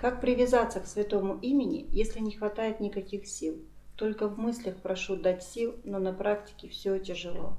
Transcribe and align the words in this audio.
Как 0.00 0.22
привязаться 0.22 0.80
к 0.80 0.86
святому 0.86 1.38
имени, 1.42 1.86
если 1.90 2.20
не 2.20 2.32
хватает 2.32 2.80
никаких 2.80 3.26
сил? 3.26 3.58
Только 3.96 4.28
в 4.28 4.38
мыслях 4.38 4.76
прошу 4.76 5.14
дать 5.14 5.42
сил, 5.42 5.76
но 5.84 5.98
на 5.98 6.14
практике 6.14 6.70
все 6.70 6.98
тяжело. 6.98 7.58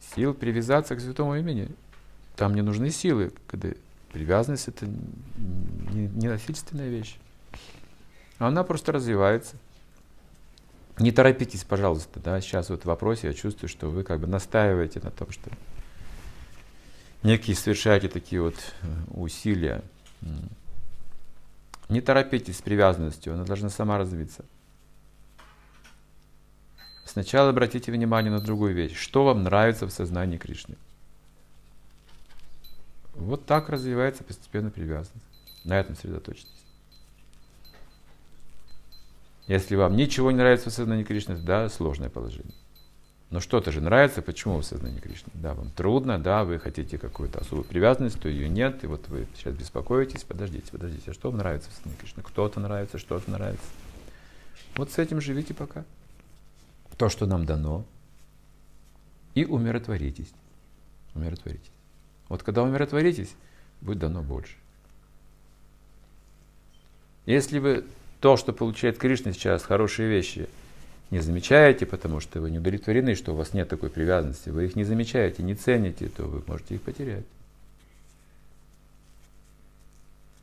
Сил 0.00 0.32
привязаться 0.32 0.96
к 0.96 1.00
святому 1.00 1.36
имени? 1.36 1.68
Там 2.36 2.54
не 2.54 2.62
нужны 2.62 2.88
силы, 2.88 3.32
когда 3.46 3.68
привязанность 4.14 4.68
это 4.68 4.86
не, 4.86 6.08
насильственная 6.26 6.88
вещь. 6.88 7.18
Она 8.38 8.64
просто 8.64 8.92
развивается. 8.92 9.56
Не 10.98 11.12
торопитесь, 11.12 11.64
пожалуйста, 11.64 12.18
да, 12.18 12.40
сейчас 12.40 12.70
вот 12.70 12.84
в 12.84 12.86
вопросе 12.86 13.26
я 13.26 13.34
чувствую, 13.34 13.68
что 13.68 13.90
вы 13.90 14.04
как 14.04 14.20
бы 14.20 14.26
настаиваете 14.26 15.00
на 15.00 15.10
том, 15.10 15.30
что 15.30 15.50
некие 17.22 17.54
совершаете 17.54 18.08
такие 18.08 18.40
вот 18.40 18.54
э, 18.54 18.86
усилия. 19.10 19.82
Не 21.94 22.00
торопитесь 22.00 22.58
с 22.58 22.60
привязанностью, 22.60 23.34
она 23.34 23.44
должна 23.44 23.70
сама 23.70 23.98
развиться. 23.98 24.44
Сначала 27.04 27.50
обратите 27.50 27.92
внимание 27.92 28.32
на 28.32 28.40
другую 28.40 28.74
вещь. 28.74 28.96
Что 28.96 29.24
вам 29.24 29.44
нравится 29.44 29.86
в 29.86 29.92
сознании 29.92 30.36
Кришны? 30.36 30.74
Вот 33.14 33.46
так 33.46 33.68
развивается 33.68 34.24
постепенно 34.24 34.72
привязанность. 34.72 35.24
На 35.62 35.78
этом 35.78 35.94
сосредоточьтесь. 35.94 36.50
Если 39.46 39.76
вам 39.76 39.94
ничего 39.94 40.32
не 40.32 40.38
нравится 40.38 40.70
в 40.70 40.72
сознании 40.72 41.04
Кришны, 41.04 41.36
да, 41.36 41.68
сложное 41.68 42.10
положение. 42.10 42.56
Но 43.30 43.40
что-то 43.40 43.72
же 43.72 43.80
нравится, 43.80 44.22
почему 44.22 44.58
в 44.58 44.64
сознании 44.64 45.00
Кришны? 45.00 45.32
Да, 45.34 45.54
вам 45.54 45.70
трудно, 45.70 46.18
да, 46.18 46.44
вы 46.44 46.58
хотите 46.58 46.98
какую-то 46.98 47.40
особую 47.40 47.64
привязанность, 47.64 48.20
то 48.20 48.28
ее 48.28 48.48
нет, 48.48 48.84
и 48.84 48.86
вот 48.86 49.08
вы 49.08 49.26
сейчас 49.34 49.54
беспокоитесь, 49.54 50.22
подождите, 50.22 50.70
подождите, 50.70 51.10
а 51.10 51.14
что 51.14 51.30
вам 51.30 51.38
нравится 51.38 51.70
в 51.70 51.72
сознании 51.72 51.98
Кришны? 51.98 52.22
Кто-то 52.22 52.60
нравится, 52.60 52.98
что-то 52.98 53.30
нравится. 53.30 53.66
Вот 54.76 54.92
с 54.92 54.98
этим 54.98 55.20
живите 55.20 55.54
пока. 55.54 55.84
То, 56.98 57.08
что 57.08 57.26
нам 57.26 57.44
дано, 57.44 57.84
и 59.34 59.44
умиротворитесь. 59.44 60.32
Умиротворитесь. 61.14 61.72
Вот 62.28 62.42
когда 62.42 62.62
умиротворитесь, 62.62 63.34
будет 63.80 63.98
дано 63.98 64.22
больше. 64.22 64.54
Если 67.26 67.58
вы 67.58 67.84
то, 68.20 68.36
что 68.36 68.52
получает 68.52 68.98
Кришна 68.98 69.32
сейчас, 69.32 69.64
хорошие 69.64 70.08
вещи– 70.08 70.48
не 71.14 71.20
замечаете, 71.20 71.86
потому 71.86 72.18
что 72.18 72.40
вы 72.40 72.50
не 72.50 72.58
удовлетворены, 72.58 73.14
что 73.14 73.32
у 73.32 73.36
вас 73.36 73.54
нет 73.54 73.68
такой 73.68 73.88
привязанности, 73.88 74.48
вы 74.48 74.66
их 74.66 74.74
не 74.74 74.82
замечаете, 74.82 75.44
не 75.44 75.54
цените, 75.54 76.08
то 76.08 76.24
вы 76.24 76.42
можете 76.46 76.74
их 76.74 76.82
потерять. 76.82 77.24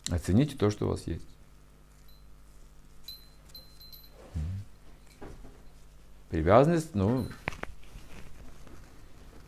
Оцените 0.10 0.56
то, 0.58 0.70
что 0.70 0.88
у 0.88 0.90
вас 0.92 1.06
есть. 1.08 1.26
Привязанность, 6.30 6.96
ну, 6.96 7.26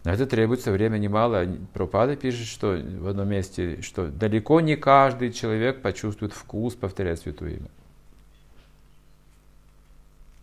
на 0.03 0.13
это 0.13 0.25
требуется 0.25 0.73
время 0.73 0.97
немало. 0.97 1.47
Пропада 1.73 2.17
пишет, 2.17 2.47
что 2.47 2.75
в 2.75 3.07
одном 3.07 3.29
месте, 3.29 3.81
что 3.81 4.07
далеко 4.07 4.59
не 4.59 4.75
каждый 4.75 5.31
человек 5.31 5.81
почувствует 5.81 6.33
вкус 6.33 6.75
повторять 6.75 7.21
святое 7.21 7.51
имя. 7.51 7.69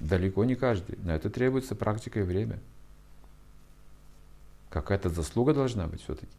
Далеко 0.01 0.45
не 0.45 0.57
каждый. 0.57 0.99
На 1.05 1.15
это 1.15 1.29
требуется 1.29 1.75
практика 1.75 2.21
и 2.21 2.23
время. 2.23 2.59
Какая-то 4.71 5.11
заслуга 5.11 5.53
должна 5.53 5.87
быть 5.87 6.03
все-таки. 6.03 6.33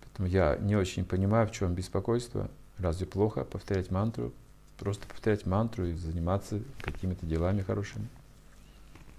Поэтому 0.00 0.28
я 0.28 0.56
не 0.56 0.76
очень 0.76 1.04
понимаю, 1.04 1.46
в 1.46 1.52
чем 1.52 1.74
беспокойство. 1.74 2.50
Разве 2.78 3.06
плохо 3.06 3.44
повторять 3.44 3.90
мантру? 3.90 4.32
Просто 4.78 5.06
повторять 5.06 5.44
мантру 5.44 5.86
и 5.86 5.92
заниматься 5.92 6.62
какими-то 6.80 7.26
делами 7.26 7.60
хорошими. 7.60 8.08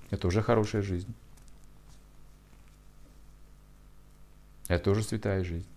Это 0.09 0.27
уже 0.27 0.41
хорошая 0.41 0.81
жизнь. 0.81 1.13
Это 4.67 4.89
уже 4.89 5.03
святая 5.03 5.43
жизнь. 5.43 5.67